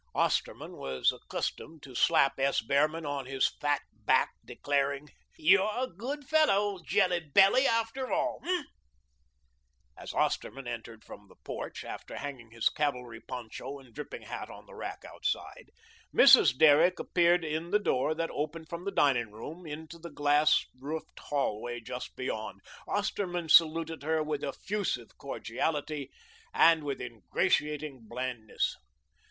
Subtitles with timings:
[0.15, 2.59] Osterman was accustomed to slap S.
[2.61, 8.39] Behrman on his fat back, declaring: "You're a good fellow, old jelly belly, after all,
[8.43, 8.63] hey?"
[9.95, 14.65] As Osterman entered from the porch, after hanging his cavalry poncho and dripping hat on
[14.65, 15.69] the rack outside,
[16.11, 16.57] Mrs.
[16.57, 21.19] Derrick appeared in the door that opened from the dining room into the glass roofed
[21.19, 22.61] hallway just beyond.
[22.87, 26.09] Osterman saluted her with effusive cordiality
[26.55, 28.75] and with ingratiating blandness.